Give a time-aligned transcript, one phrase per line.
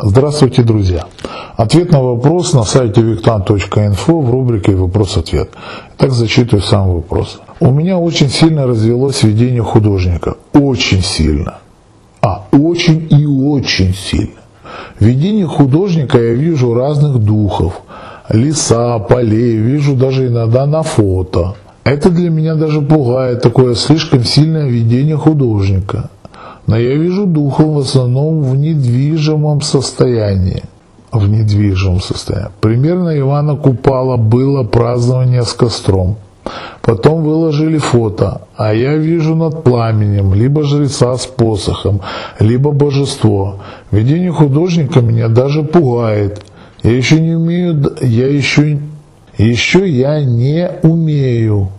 [0.00, 1.06] Здравствуйте, друзья!
[1.56, 5.50] Ответ на вопрос на сайте виктан.инфо в рубрике «Вопрос-ответ».
[5.96, 7.40] Так зачитываю сам вопрос.
[7.58, 10.36] У меня очень сильно развелось видение художника.
[10.52, 11.58] Очень сильно.
[12.22, 14.40] А, очень и очень сильно.
[15.00, 17.80] В видении художника я вижу разных духов.
[18.28, 21.56] Леса, полей, вижу даже иногда на фото.
[21.82, 26.08] Это для меня даже пугает, такое слишком сильное видение художника
[26.68, 30.62] но я вижу духов в основном в недвижимом состоянии.
[31.10, 32.50] В недвижимом состоянии.
[32.60, 36.16] Примерно Ивана Купала было празднование с костром.
[36.82, 42.02] Потом выложили фото, а я вижу над пламенем либо жреца с посохом,
[42.38, 43.56] либо божество.
[43.90, 46.42] Видение художника меня даже пугает.
[46.82, 48.78] Я еще не умею, я еще,
[49.38, 51.70] еще я не умею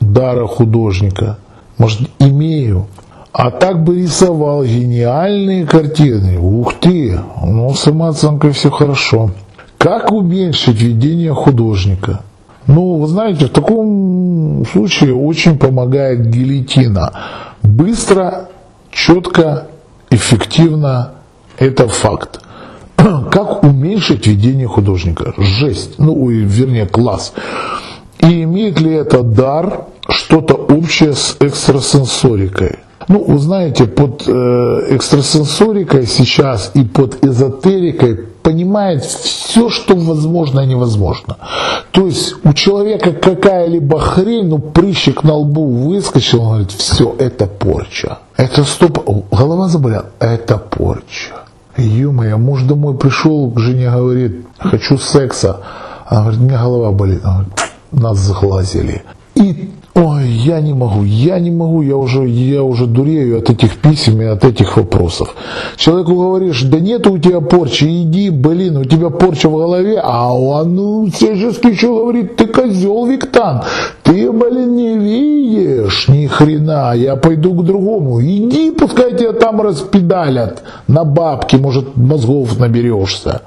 [0.00, 1.36] дара художника.
[1.76, 2.86] Может, имею,
[3.32, 6.38] а так бы рисовал гениальные картины.
[6.38, 9.30] Ух ты, ну самооценкой все хорошо.
[9.78, 12.22] Как уменьшить видение художника?
[12.66, 17.12] Ну, вы знаете, в таком случае очень помогает гильотина.
[17.62, 18.48] Быстро,
[18.90, 19.68] четко,
[20.10, 21.12] эффективно–
[21.58, 22.40] это факт.
[22.96, 25.32] Как уменьшить видение художника?
[25.38, 27.32] Жесть, ну, вернее, класс.
[28.20, 32.80] И имеет ли это дар что-то общее с экстрасенсорикой?
[33.08, 40.66] Ну, вы знаете, под э, экстрасенсорикой сейчас и под эзотерикой понимает все, что возможно и
[40.66, 41.38] невозможно.
[41.90, 47.46] То есть у человека какая-либо хрень, ну прыщик на лбу выскочил, он говорит, все, это
[47.46, 48.18] порча.
[48.36, 48.98] Это стоп,
[49.30, 51.34] голова заболела, это порча.
[51.78, 55.60] Ё-моё, муж домой пришел, к жене говорит, хочу секса.
[56.06, 57.20] Она говорит, у меня голова болит.
[57.24, 57.52] Она говорит,
[57.92, 59.02] нас заглазили.
[59.34, 63.78] И Ой, я не могу, я не могу, я уже, я уже дурею от этих
[63.78, 65.34] писем и от этих вопросов.
[65.76, 70.32] Человеку говоришь, да нет у тебя порчи, иди, блин, у тебя порча в голове, а
[70.32, 73.64] он ну, всячески еще говорит, ты козел Виктан,
[74.04, 80.62] ты, блин, не видишь ни хрена, я пойду к другому, иди, пускай тебя там распедалят
[80.86, 83.40] на бабки, может мозгов наберешься.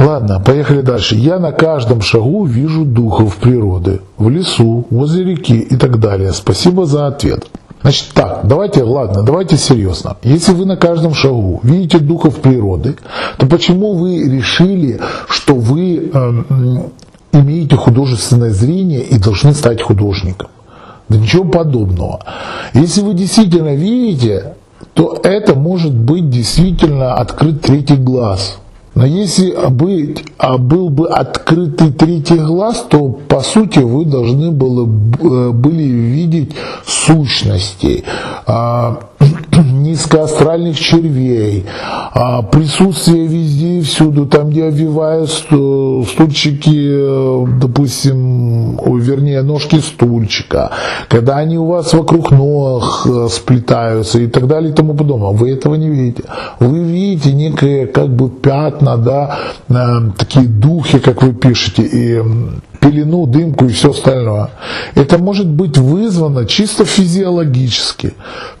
[0.00, 1.14] Ладно, поехали дальше.
[1.14, 4.00] Я на каждом шагу вижу духов природы.
[4.16, 6.32] В лесу, возле реки и так далее.
[6.32, 7.46] Спасибо за ответ.
[7.82, 10.16] Значит так, давайте, ладно, давайте серьезно.
[10.22, 12.96] Если вы на каждом шагу видите духов природы,
[13.36, 16.42] то почему вы решили, что вы э,
[17.32, 20.48] имеете художественное зрение и должны стать художником?
[21.10, 22.20] Да ничего подобного.
[22.72, 24.54] Если вы действительно видите,
[24.94, 28.56] то это может быть действительно открыт третий глаз–
[28.94, 34.84] но если быть, а был бы открытый третий глаз, то по сути вы должны было,
[34.84, 36.52] э, были видеть
[36.84, 38.04] сущности,
[38.46, 38.98] а,
[39.72, 41.66] низкоастральных червей,
[42.12, 47.46] а, присутствие везде и всюду, там где обвивают стульчики, э,
[48.80, 50.70] допустим, вернее ножки стульчика,
[51.08, 55.32] когда они у вас вокруг ног э, сплетаются и так далее и тому подобное.
[55.32, 56.24] Вы этого не видите.
[56.60, 59.38] Вы видите некое как бы пятна да,
[59.68, 62.22] э, такие духи, как вы пишете, и
[62.80, 64.50] пелену, дымку и все остальное.
[64.94, 68.12] Это может быть вызвано чисто физиологически.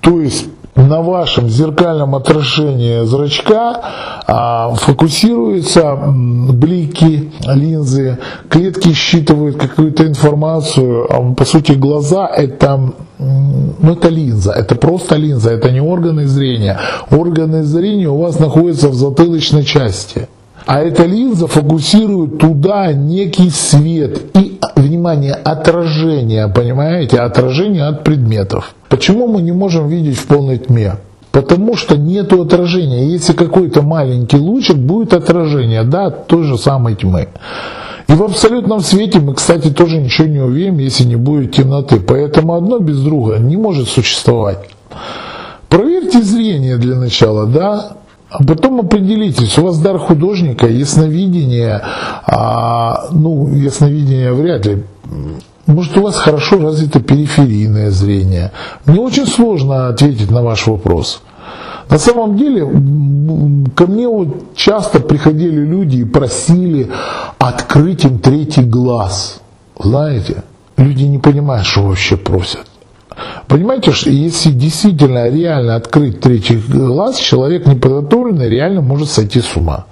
[0.00, 0.46] То есть
[0.82, 3.80] на вашем зеркальном отражении зрачка
[4.26, 11.06] а, фокусируются блики линзы, клетки считывают какую-то информацию.
[11.10, 16.78] А, по сути, глаза это, ну, это линза, это просто линза, это не органы зрения.
[17.10, 20.28] Органы зрения у вас находятся в затылочной части.
[20.66, 28.74] А эта линза фокусирует туда некий свет и, внимание, отражение, понимаете, отражение от предметов.
[28.88, 30.96] Почему мы не можем видеть в полной тьме?
[31.32, 33.08] Потому что нет отражения.
[33.08, 37.28] Если какой-то маленький лучик, будет отражение, да, той же самой тьмы.
[38.08, 41.98] И в абсолютном свете мы, кстати, тоже ничего не увидим, если не будет темноты.
[42.00, 44.58] Поэтому одно без друга не может существовать.
[45.70, 47.96] Проверьте зрение для начала, да,
[48.32, 51.82] а потом определитесь, у вас дар художника, ясновидение,
[52.26, 54.84] а, ну, ясновидение вряд ли.
[55.66, 58.52] Может, у вас хорошо развито периферийное зрение.
[58.86, 61.20] Мне очень сложно ответить на ваш вопрос.
[61.90, 62.62] На самом деле,
[63.74, 66.90] ко мне вот часто приходили люди и просили
[67.38, 69.42] открыть им третий глаз.
[69.78, 70.42] Знаете,
[70.78, 72.66] люди не понимают, что вообще просят.
[73.48, 79.86] Понимаете, что если действительно реально открыть третий глаз, человек неподготовленный реально может сойти с ума.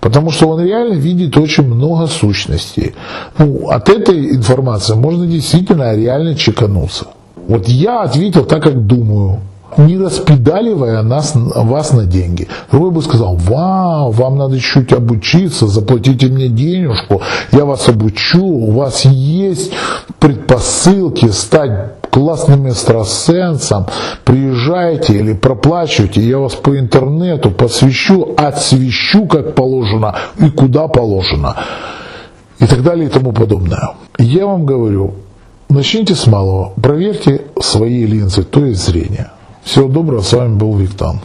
[0.00, 2.94] Потому что он реально видит очень много сущностей.
[3.38, 7.06] Ну, от этой информации можно действительно реально чекануться.
[7.46, 9.40] Вот я ответил так, как думаю.
[9.76, 12.48] не распедаливая нас, вас на деньги.
[12.70, 17.20] Другой бы сказал, вау, вам надо чуть обучиться, заплатите мне денежку,
[17.52, 19.72] я вас обучу, у вас есть
[20.18, 23.86] предпосылки стать классным экстрасенсом,
[24.24, 31.54] приезжайте или проплачивайте, я вас по интернету посвящу, отсвещу как положено и куда положено.
[32.58, 33.90] И так далее и тому подобное.
[34.18, 35.14] Я вам говорю,
[35.68, 39.30] начните с малого, проверьте свои линзы, то есть зрение.
[39.62, 41.20] Всего доброго, с вами был Виктан.